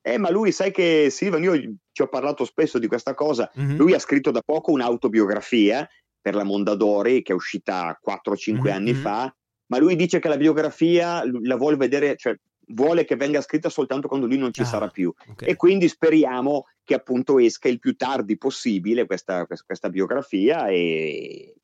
Eh, 0.00 0.18
ma 0.18 0.30
lui, 0.30 0.52
sai 0.52 0.70
che 0.70 1.08
Silvan, 1.10 1.42
io 1.42 1.60
ci 1.92 2.02
ho 2.02 2.08
parlato 2.08 2.44
spesso 2.44 2.78
di 2.78 2.86
questa 2.86 3.14
cosa. 3.14 3.50
Mm-hmm. 3.58 3.76
Lui 3.76 3.94
ha 3.94 3.98
scritto 3.98 4.30
da 4.30 4.42
poco 4.44 4.72
un'autobiografia 4.72 5.88
per 6.20 6.34
la 6.34 6.44
Mondadori, 6.44 7.22
che 7.22 7.32
è 7.32 7.34
uscita 7.34 7.98
4-5 8.04 8.52
mm-hmm. 8.52 8.74
anni 8.74 8.94
fa. 8.94 9.34
Ma 9.66 9.78
lui 9.78 9.96
dice 9.96 10.18
che 10.18 10.28
la 10.28 10.36
biografia 10.36 11.22
la 11.42 11.56
vuole 11.56 11.76
vedere, 11.76 12.16
cioè 12.16 12.34
vuole 12.68 13.04
che 13.04 13.16
venga 13.16 13.40
scritta 13.40 13.68
soltanto 13.68 14.08
quando 14.08 14.26
lui 14.26 14.38
non 14.38 14.52
ci 14.52 14.62
ah, 14.62 14.66
sarà 14.66 14.88
più. 14.88 15.12
Okay. 15.30 15.48
E 15.48 15.56
quindi 15.56 15.88
speriamo 15.88 16.66
che 16.84 16.94
appunto 16.94 17.38
esca 17.38 17.68
il 17.68 17.78
più 17.78 17.96
tardi 17.96 18.38
possibile 18.38 19.06
questa, 19.06 19.46
questa 19.46 19.90
biografia 19.90 20.68
e, 20.68 21.54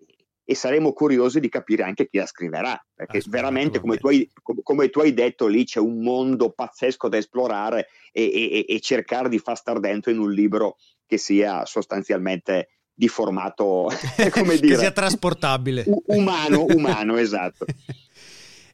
e, 0.44 0.54
saremo 0.54 0.92
curiosi 0.92 1.40
di 1.40 1.48
capire 1.48 1.82
anche 1.82 2.08
chi 2.08 2.18
la 2.18 2.26
scriverà, 2.26 2.80
perché 2.94 3.18
Aspetta, 3.18 3.36
veramente 3.36 3.80
come 3.80 3.96
tu, 3.96 4.08
hai, 4.08 4.30
come 4.62 4.90
tu, 4.90 5.00
hai, 5.00 5.14
detto 5.14 5.46
lì 5.46 5.64
c'è 5.64 5.80
un 5.80 6.02
mondo 6.02 6.50
pazzesco 6.50 7.08
da 7.08 7.16
esplorare 7.16 7.88
e, 8.12 8.24
e, 8.24 8.66
e 8.68 8.80
cercare 8.80 9.28
di 9.28 9.38
far 9.38 9.56
star 9.56 9.80
dentro 9.80 10.10
in 10.10 10.18
un 10.18 10.32
libro 10.32 10.76
che 11.06 11.18
sia 11.18 11.64
sostanzialmente 11.64 12.68
di 12.92 13.08
formato, 13.08 13.88
come 14.30 14.56
dire, 14.56 14.74
che 14.74 14.80
sia 14.80 14.92
trasportabile. 14.92 15.84
umano, 16.06 16.64
umano, 16.68 17.16
esatto. 17.16 17.64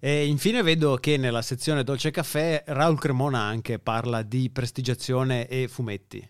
E 0.03 0.27
infine 0.27 0.63
vedo 0.63 0.97
che 0.97 1.19
nella 1.19 1.43
sezione 1.43 1.85
Dolce 1.85 2.11
Caffè 2.11 2.63
Raul 2.69 2.99
Cremona 2.99 3.41
anche 3.41 3.79
parla 3.79 4.23
di 4.23 4.49
prestigiazione 4.49 5.47
e 5.47 5.69
fumetti. 5.69 6.27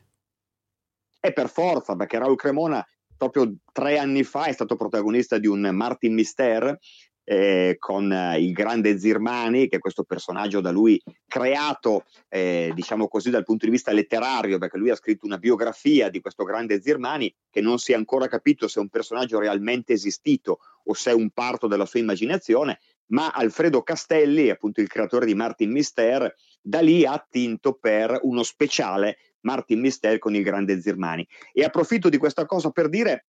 E 1.20 1.32
per 1.32 1.48
forza, 1.48 1.94
perché 1.94 2.18
Raul 2.18 2.34
Cremona 2.34 2.84
proprio 3.20 3.54
tre 3.70 3.98
anni 3.98 4.22
fa 4.22 4.44
è 4.44 4.52
stato 4.52 4.76
protagonista 4.76 5.36
di 5.36 5.46
un 5.46 5.60
Martin 5.72 6.14
Mister 6.14 6.78
eh, 7.22 7.76
con 7.78 8.10
eh, 8.10 8.40
il 8.40 8.52
grande 8.52 8.98
Zirmani, 8.98 9.68
che 9.68 9.76
è 9.76 9.78
questo 9.78 10.04
personaggio 10.04 10.62
da 10.62 10.70
lui 10.70 10.98
creato, 11.28 12.06
eh, 12.30 12.72
diciamo 12.74 13.08
così, 13.08 13.28
dal 13.28 13.44
punto 13.44 13.66
di 13.66 13.72
vista 13.72 13.92
letterario, 13.92 14.56
perché 14.56 14.78
lui 14.78 14.88
ha 14.88 14.96
scritto 14.96 15.26
una 15.26 15.36
biografia 15.36 16.08
di 16.08 16.20
questo 16.20 16.44
grande 16.44 16.80
Zirmani 16.80 17.32
che 17.50 17.60
non 17.60 17.78
si 17.78 17.92
è 17.92 17.94
ancora 17.94 18.26
capito 18.26 18.66
se 18.68 18.78
è 18.78 18.82
un 18.82 18.88
personaggio 18.88 19.38
realmente 19.38 19.92
esistito 19.92 20.60
o 20.84 20.94
se 20.94 21.10
è 21.10 21.14
un 21.14 21.28
parto 21.28 21.66
della 21.66 21.84
sua 21.84 22.00
immaginazione, 22.00 22.80
ma 23.08 23.30
Alfredo 23.32 23.82
Castelli, 23.82 24.48
appunto 24.48 24.80
il 24.80 24.88
creatore 24.88 25.26
di 25.26 25.34
Martin 25.34 25.70
Mister, 25.70 26.34
da 26.62 26.80
lì 26.80 27.04
ha 27.04 27.12
attinto 27.12 27.74
per 27.74 28.18
uno 28.22 28.42
speciale 28.42 29.18
Martin 29.42 29.80
Mister 29.80 30.18
con 30.18 30.34
il 30.34 30.42
grande 30.42 30.80
Zirmani. 30.80 31.26
E 31.52 31.64
approfitto 31.64 32.08
di 32.08 32.18
questa 32.18 32.46
cosa 32.46 32.70
per 32.70 32.88
dire 32.88 33.26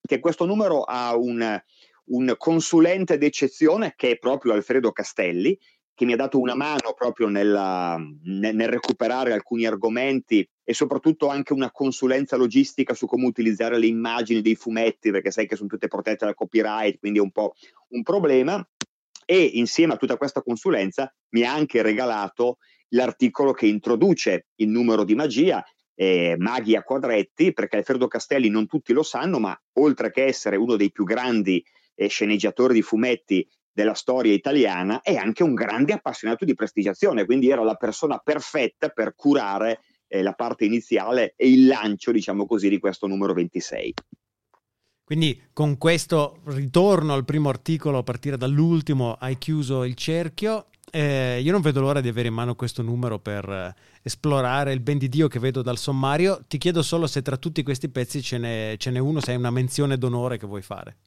che 0.00 0.20
questo 0.20 0.44
numero 0.44 0.82
ha 0.82 1.16
un, 1.16 1.62
un 2.06 2.34
consulente 2.36 3.18
d'eccezione 3.18 3.94
che 3.96 4.12
è 4.12 4.18
proprio 4.18 4.52
Alfredo 4.52 4.92
Castelli, 4.92 5.58
che 5.94 6.04
mi 6.04 6.12
ha 6.12 6.16
dato 6.16 6.40
una 6.40 6.54
mano 6.54 6.92
proprio 6.96 7.28
nella, 7.28 7.96
nel, 8.24 8.54
nel, 8.54 8.68
recuperare 8.68 9.32
alcuni 9.32 9.64
argomenti 9.64 10.46
e 10.64 10.74
soprattutto 10.74 11.28
anche 11.28 11.52
una 11.52 11.70
consulenza 11.70 12.36
logistica 12.36 12.94
su 12.94 13.06
come 13.06 13.26
utilizzare 13.26 13.78
le 13.78 13.86
immagini 13.86 14.42
dei 14.42 14.56
fumetti, 14.56 15.12
perché 15.12 15.30
sai 15.30 15.46
che 15.46 15.54
sono 15.54 15.68
tutte 15.68 15.86
protette 15.86 16.24
dal 16.24 16.34
copyright, 16.34 16.98
quindi 16.98 17.20
è 17.20 17.22
un 17.22 17.30
po' 17.30 17.54
un 17.90 18.02
problema 18.02 18.66
e 19.24 19.42
insieme 19.54 19.94
a 19.94 19.96
tutta 19.96 20.16
questa 20.16 20.42
consulenza 20.42 21.12
mi 21.30 21.42
ha 21.44 21.52
anche 21.52 21.80
regalato 21.80 22.58
l'articolo 22.94 23.52
che 23.52 23.66
introduce 23.66 24.46
il 24.56 24.68
numero 24.68 25.04
di 25.04 25.14
magia, 25.14 25.64
eh, 25.94 26.34
Maghi 26.38 26.74
a 26.74 26.82
quadretti, 26.82 27.52
perché 27.52 27.76
Alfredo 27.76 28.08
Castelli 28.08 28.48
non 28.48 28.66
tutti 28.66 28.92
lo 28.92 29.02
sanno, 29.02 29.38
ma 29.38 29.58
oltre 29.74 30.10
che 30.10 30.24
essere 30.24 30.56
uno 30.56 30.76
dei 30.76 30.90
più 30.90 31.04
grandi 31.04 31.64
eh, 31.94 32.08
sceneggiatori 32.08 32.74
di 32.74 32.82
fumetti 32.82 33.46
della 33.72 33.94
storia 33.94 34.32
italiana, 34.32 35.00
è 35.02 35.16
anche 35.16 35.42
un 35.42 35.54
grande 35.54 35.92
appassionato 35.92 36.44
di 36.44 36.54
prestigiazione, 36.54 37.24
quindi 37.24 37.50
era 37.50 37.62
la 37.62 37.74
persona 37.74 38.18
perfetta 38.18 38.88
per 38.88 39.14
curare 39.16 39.80
eh, 40.06 40.22
la 40.22 40.32
parte 40.32 40.64
iniziale 40.64 41.34
e 41.36 41.48
il 41.48 41.66
lancio, 41.66 42.12
diciamo 42.12 42.46
così, 42.46 42.68
di 42.68 42.78
questo 42.78 43.06
numero 43.06 43.32
26. 43.32 43.94
Quindi 45.04 45.38
con 45.52 45.76
questo 45.76 46.40
ritorno 46.46 47.12
al 47.12 47.24
primo 47.24 47.50
articolo, 47.50 47.98
a 47.98 48.02
partire 48.02 48.38
dall'ultimo, 48.38 49.14
hai 49.14 49.36
chiuso 49.36 49.84
il 49.84 49.94
cerchio. 49.94 50.68
Eh, 50.94 51.40
io 51.40 51.50
non 51.50 51.60
vedo 51.60 51.80
l'ora 51.80 52.00
di 52.00 52.06
avere 52.06 52.28
in 52.28 52.34
mano 52.34 52.54
questo 52.54 52.80
numero 52.80 53.18
per 53.18 53.48
eh, 53.48 53.74
esplorare 54.00 54.72
il 54.72 54.78
ben 54.78 54.96
di 54.96 55.08
Dio 55.08 55.26
che 55.26 55.40
vedo 55.40 55.60
dal 55.60 55.76
sommario. 55.76 56.44
Ti 56.46 56.56
chiedo 56.56 56.84
solo 56.84 57.08
se 57.08 57.20
tra 57.20 57.36
tutti 57.36 57.64
questi 57.64 57.88
pezzi 57.88 58.22
ce 58.22 58.38
n'è, 58.38 58.76
ce 58.78 58.92
n'è 58.92 59.00
uno, 59.00 59.20
se 59.20 59.32
hai 59.32 59.36
una 59.36 59.50
menzione 59.50 59.98
d'onore 59.98 60.38
che 60.38 60.46
vuoi 60.46 60.62
fare. 60.62 60.98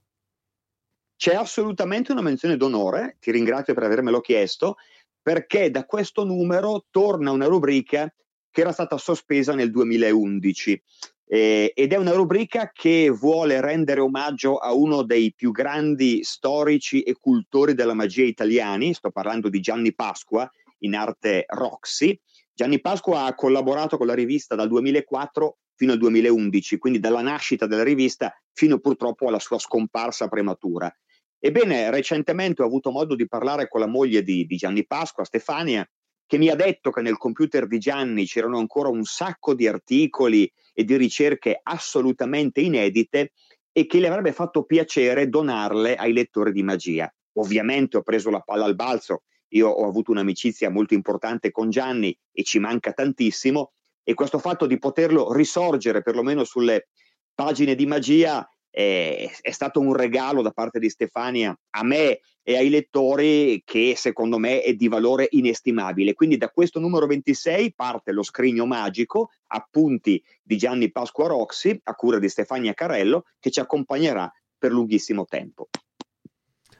C'è 1.15 1.36
assolutamente 1.36 2.12
una 2.12 2.22
menzione 2.22 2.58
d'onore, 2.58 3.15
ti 3.22 3.32
ringrazio 3.32 3.74
per 3.74 3.84
avermelo 3.84 4.20
chiesto, 4.20 4.75
perché 5.22 5.72
da 5.72 5.86
questo 5.86 6.25
numero 6.25 6.88
torna 6.91 7.32
una 7.32 7.46
rubrica 7.46 8.13
che 8.51 8.60
era 8.60 8.74
stata 8.74 8.98
sospesa 8.98 9.56
nel 9.56 9.72
2011 9.72 10.84
eh, 11.29 11.74
ed 11.75 11.91
è 11.91 11.98
una 11.98 12.13
rubrica 12.13 12.72
che 12.74 13.10
vuole 13.10 13.60
rendere 13.60 14.00
omaggio 14.00 14.57
a 14.57 14.74
uno 14.74 15.03
dei 15.03 15.34
più 15.34 15.51
grandi 15.51 16.24
storici 16.24 17.01
e 17.01 17.15
cultori 17.19 17.74
della 17.74 17.93
magia 17.93 18.24
italiani, 18.24 18.93
sto 18.93 19.12
parlando 19.12 19.50
di 19.50 19.60
Gianni 19.60 19.93
Pasqua, 19.93 20.50
in 20.79 20.96
arte 20.96 21.46
Roxy. 21.48 22.17
Gianni 22.53 22.79
Pasqua 22.79 23.25
ha 23.25 23.36
collaborato 23.36 23.98
con 23.98 24.07
la 24.07 24.13
rivista 24.13 24.55
dal 24.55 24.69
2004 24.69 25.57
fino 25.75 25.91
al 25.91 25.98
2011, 25.98 26.77
quindi 26.77 27.00
dalla 27.00 27.22
nascita 27.22 27.67
della 27.67 27.84
rivista 27.84 28.34
fino 28.53 28.79
purtroppo 28.79 29.27
alla 29.27 29.39
sua 29.39 29.60
scomparsa 29.60 30.27
prematura. 30.27 30.91
Ebbene, 31.39 31.91
recentemente 31.91 32.63
ho 32.63 32.65
avuto 32.65 32.89
modo 32.89 33.15
di 33.15 33.27
parlare 33.27 33.67
con 33.67 33.79
la 33.79 33.86
moglie 33.86 34.24
di, 34.24 34.46
di 34.46 34.55
Gianni 34.55 34.88
Pasqua, 34.88 35.24
Stefania, 35.24 35.88
che 36.27 36.38
mi 36.38 36.50
ha 36.50 36.55
detto 36.55 36.91
che 36.91 37.01
nel 37.01 37.17
computer 37.17 37.65
di 37.65 37.79
Gianni 37.79 38.25
c'erano 38.25 38.60
ancora 38.60 38.89
un 38.89 39.03
sacco 39.03 39.55
di 39.55 39.65
articoli 39.65 40.51
e 40.74 40.84
di 40.84 40.98
ricerche 40.98 41.60
assolutamente 41.63 42.60
inedite 42.60 43.31
e 43.72 43.86
che 43.86 44.00
le 44.00 44.07
avrebbe 44.07 44.34
fatto 44.34 44.63
piacere 44.63 45.29
donarle 45.29 45.96
ai 45.96 46.12
lettori 46.12 46.51
di 46.51 46.63
magia. 46.63 47.12
Ovviamente 47.38 47.98
ho 47.98 48.01
preso 48.01 48.29
la 48.29 48.41
palla 48.41 48.65
al 48.65 48.75
balzo, 48.75 49.24
io 49.50 49.69
ho 49.69 49.88
avuto 49.88 50.12
un'amicizia 50.12 50.69
molto 50.69 50.93
importante 50.93 51.50
con 51.51 51.69
Gianni 51.69 52.15
e 52.31 52.43
ci 52.43 52.60
manca 52.60 52.91
tantissimo 52.91 53.72
e 54.03 54.13
questo 54.13 54.39
fatto 54.39 54.65
di 54.65 54.77
poterlo 54.77 55.31
risorgere 55.31 56.01
perlomeno 56.01 56.43
sulle 56.43 56.89
pagine 57.34 57.75
di 57.75 57.86
magia 57.86 58.46
è, 58.69 59.29
è 59.41 59.51
stato 59.51 59.79
un 59.79 59.93
regalo 59.93 60.41
da 60.41 60.51
parte 60.51 60.79
di 60.79 60.89
Stefania 60.89 61.57
a 61.72 61.84
me 61.84 62.19
e 62.48 62.56
ai 62.56 62.70
lettori 62.70 63.62
che 63.66 63.96
secondo 63.98 64.38
me 64.38 64.62
è 64.62 64.74
di 64.74 64.88
valore 64.88 65.27
inestimabile. 65.32 66.13
Quindi 66.13 66.38
da 66.38 66.50
questo 66.50 66.80
numero 66.80 67.06
26 67.06 67.74
parte 67.74 68.13
lo 68.13 68.24
scrigno 68.24 68.66
magico, 68.66 69.32
appunti 69.48 70.24
di 70.42 70.56
Gianni 70.56 70.89
Pasqua 70.89 71.27
Roxy, 71.27 71.77
a 71.84 71.94
cura 71.94 72.20
di 72.20 72.30
Stefania 72.30 72.74
Carello, 72.74 73.25
che 73.38 73.51
ci 73.51 73.60
accompagnerà 73.60 74.32
per 74.58 74.72
lunghissimo 74.72 75.25
tempo. 75.25 75.68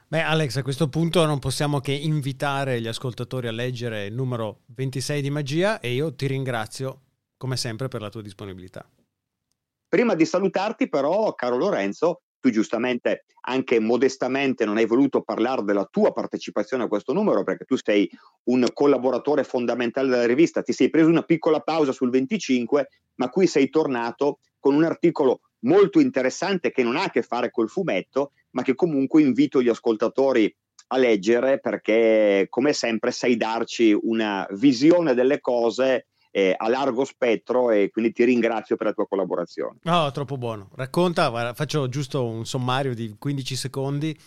Beh, 0.06 0.22
Alex, 0.22 0.56
a 0.56 0.62
questo 0.62 0.88
punto 0.88 1.26
non 1.26 1.38
possiamo 1.38 1.80
che 1.80 1.92
invitare 1.92 2.80
gli 2.80 2.88
ascoltatori 2.88 3.46
a 3.46 3.52
leggere 3.52 4.06
il 4.06 4.14
numero 4.14 4.60
26 4.74 5.20
di 5.20 5.28
Magia 5.28 5.80
e 5.80 5.92
io 5.92 6.14
ti 6.14 6.26
ringrazio 6.26 7.02
come 7.36 7.58
sempre 7.58 7.88
per 7.88 8.00
la 8.00 8.08
tua 8.08 8.22
disponibilità. 8.22 8.88
Prima 9.86 10.14
di 10.14 10.24
salutarti 10.24 10.88
però, 10.88 11.34
caro 11.34 11.58
Lorenzo, 11.58 12.22
tu 12.40 12.50
giustamente 12.50 13.24
anche 13.42 13.80
modestamente 13.80 14.64
non 14.64 14.76
hai 14.76 14.86
voluto 14.86 15.22
parlare 15.22 15.62
della 15.62 15.88
tua 15.90 16.12
partecipazione 16.12 16.84
a 16.84 16.88
questo 16.88 17.12
numero 17.12 17.42
perché 17.42 17.64
tu 17.64 17.76
sei 17.76 18.08
un 18.44 18.66
collaboratore 18.72 19.44
fondamentale 19.44 20.08
della 20.08 20.26
rivista, 20.26 20.62
ti 20.62 20.72
sei 20.72 20.90
preso 20.90 21.08
una 21.08 21.22
piccola 21.22 21.60
pausa 21.60 21.92
sul 21.92 22.10
25, 22.10 22.88
ma 23.16 23.28
qui 23.28 23.46
sei 23.46 23.68
tornato 23.70 24.38
con 24.58 24.74
un 24.74 24.84
articolo 24.84 25.40
molto 25.60 26.00
interessante 26.00 26.70
che 26.70 26.82
non 26.82 26.96
ha 26.96 27.04
a 27.04 27.10
che 27.10 27.22
fare 27.22 27.50
col 27.50 27.68
fumetto, 27.68 28.32
ma 28.50 28.62
che 28.62 28.74
comunque 28.74 29.22
invito 29.22 29.62
gli 29.62 29.68
ascoltatori 29.68 30.54
a 30.90 30.96
leggere 30.96 31.60
perché 31.60 32.46
come 32.48 32.72
sempre 32.72 33.10
sai 33.10 33.36
darci 33.36 33.96
una 34.00 34.46
visione 34.52 35.14
delle 35.14 35.40
cose 35.40 36.06
eh, 36.30 36.54
a 36.56 36.68
largo 36.68 37.04
spettro 37.04 37.70
e 37.70 37.90
quindi 37.90 38.12
ti 38.12 38.24
ringrazio 38.24 38.76
per 38.76 38.88
la 38.88 38.92
tua 38.92 39.06
collaborazione. 39.06 39.78
Oh, 39.84 40.10
troppo 40.10 40.36
buono. 40.36 40.70
Racconta, 40.74 41.54
faccio 41.54 41.88
giusto 41.88 42.26
un 42.26 42.44
sommario 42.46 42.94
di 42.94 43.14
15 43.18 43.56
secondi. 43.56 44.18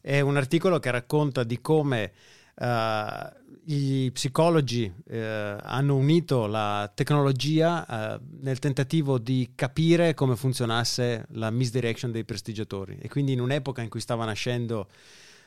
È 0.00 0.20
un 0.20 0.36
articolo 0.36 0.78
che 0.78 0.90
racconta 0.90 1.44
di 1.44 1.60
come 1.60 2.12
uh, 2.60 3.72
i 3.72 4.10
psicologi 4.12 4.90
uh, 4.92 5.14
hanno 5.14 5.96
unito 5.96 6.46
la 6.46 6.90
tecnologia 6.94 8.18
uh, 8.18 8.24
nel 8.40 8.58
tentativo 8.58 9.18
di 9.18 9.52
capire 9.54 10.14
come 10.14 10.36
funzionasse 10.36 11.26
la 11.32 11.50
misdirection 11.50 12.10
dei 12.10 12.24
prestigiatori. 12.24 12.98
E 13.00 13.08
quindi 13.08 13.32
in 13.32 13.40
un'epoca 13.40 13.82
in 13.82 13.88
cui 13.88 14.00
stava 14.00 14.24
nascendo 14.24 14.88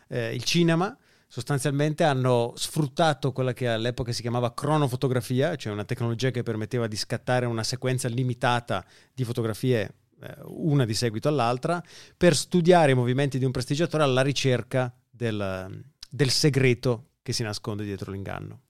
il 0.10 0.44
cinema, 0.44 0.96
sostanzialmente 1.34 2.04
hanno 2.04 2.54
sfruttato 2.56 3.32
quella 3.32 3.54
che 3.54 3.68
all'epoca 3.68 4.12
si 4.12 4.22
chiamava 4.22 4.54
cronofotografia, 4.54 5.56
cioè 5.56 5.74
una 5.74 5.84
tecnologia 5.84 6.30
che 6.30 6.44
permetteva 6.44 6.86
di 6.86 6.96
scattare 6.96 7.48
una 7.48 7.64
sequenza 7.64 8.08
limitata 8.08 8.86
di 9.12 9.24
fotografie 9.24 9.96
eh, 10.22 10.36
una 10.44 10.86
di 10.86 10.94
seguito 10.94 11.30
all'altra, 11.30 11.82
per 12.16 12.36
studiare 12.36 12.92
i 12.92 12.94
movimenti 12.94 13.40
di 13.40 13.46
un 13.46 13.52
prestigiatore 13.52 14.04
alla 14.04 14.22
ricerca 14.22 14.96
del, 15.10 15.84
del 16.08 16.30
segreto 16.30 17.14
che 17.24 17.34
si 17.34 17.42
nasconde 17.42 17.84
dietro 17.84 18.12
l'inganno. 18.12 18.62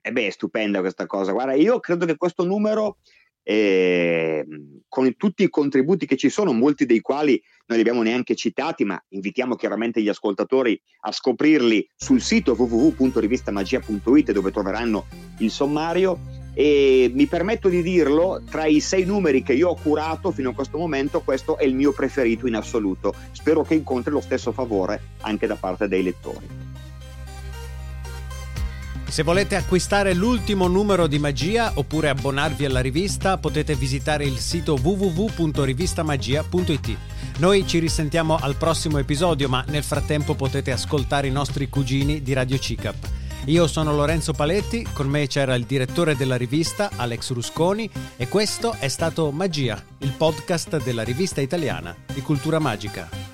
E 0.00 0.08
eh 0.08 0.12
beh, 0.12 0.28
è 0.28 0.30
stupenda 0.30 0.80
questa 0.80 1.04
cosa. 1.04 1.32
Guarda, 1.32 1.52
io 1.52 1.80
credo 1.80 2.06
che 2.06 2.16
questo 2.16 2.44
numero 2.44 2.96
eh, 3.42 4.46
con 4.88 5.14
tutti 5.16 5.42
i 5.42 5.48
contributi 5.48 6.06
che 6.06 6.16
ci 6.16 6.28
sono, 6.28 6.52
molti 6.52 6.86
dei 6.86 7.00
quali 7.00 7.42
non 7.66 7.78
li 7.78 7.80
abbiamo 7.80 8.02
neanche 8.02 8.34
citati, 8.34 8.84
ma 8.84 9.02
invitiamo 9.08 9.56
chiaramente 9.56 10.02
gli 10.02 10.08
ascoltatori 10.08 10.80
a 11.00 11.12
scoprirli 11.12 11.88
sul 11.96 12.20
sito 12.20 12.52
www.rivistamagia.it 12.52 14.32
dove 14.32 14.50
troveranno 14.50 15.06
il 15.38 15.50
sommario. 15.50 16.40
E 16.54 17.10
mi 17.14 17.26
permetto 17.26 17.70
di 17.70 17.80
dirlo, 17.80 18.42
tra 18.50 18.66
i 18.66 18.80
sei 18.80 19.06
numeri 19.06 19.42
che 19.42 19.54
io 19.54 19.70
ho 19.70 19.76
curato 19.76 20.30
fino 20.30 20.50
a 20.50 20.54
questo 20.54 20.76
momento, 20.76 21.22
questo 21.22 21.56
è 21.56 21.64
il 21.64 21.74
mio 21.74 21.92
preferito 21.92 22.46
in 22.46 22.56
assoluto. 22.56 23.14
Spero 23.32 23.62
che 23.62 23.74
incontri 23.74 24.12
lo 24.12 24.20
stesso 24.20 24.52
favore 24.52 25.00
anche 25.22 25.46
da 25.46 25.56
parte 25.56 25.88
dei 25.88 26.02
lettori. 26.02 26.71
Se 29.12 29.22
volete 29.22 29.56
acquistare 29.56 30.14
l'ultimo 30.14 30.68
numero 30.68 31.06
di 31.06 31.18
Magia 31.18 31.72
oppure 31.74 32.08
abbonarvi 32.08 32.64
alla 32.64 32.80
rivista, 32.80 33.36
potete 33.36 33.74
visitare 33.74 34.24
il 34.24 34.38
sito 34.38 34.78
www.rivistamagia.it. 34.82 36.96
Noi 37.36 37.66
ci 37.66 37.78
risentiamo 37.78 38.38
al 38.40 38.56
prossimo 38.56 38.96
episodio, 38.96 39.50
ma 39.50 39.62
nel 39.68 39.82
frattempo 39.82 40.34
potete 40.34 40.72
ascoltare 40.72 41.26
i 41.26 41.30
nostri 41.30 41.68
cugini 41.68 42.22
di 42.22 42.32
Radio 42.32 42.58
CICAP. 42.58 43.10
Io 43.44 43.66
sono 43.66 43.94
Lorenzo 43.94 44.32
Paletti, 44.32 44.86
con 44.94 45.08
me 45.08 45.26
c'era 45.26 45.54
il 45.56 45.64
direttore 45.64 46.16
della 46.16 46.36
rivista 46.36 46.88
Alex 46.96 47.32
Rusconi 47.32 47.90
e 48.16 48.28
questo 48.28 48.74
è 48.78 48.88
stato 48.88 49.30
Magia, 49.30 49.78
il 49.98 50.14
podcast 50.16 50.82
della 50.82 51.02
rivista 51.02 51.42
italiana 51.42 51.94
di 52.14 52.22
cultura 52.22 52.58
magica. 52.58 53.31